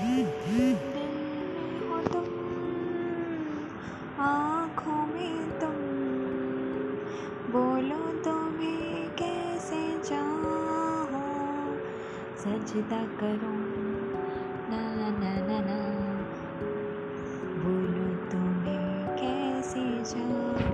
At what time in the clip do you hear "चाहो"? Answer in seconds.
10.08-11.22, 20.04-20.73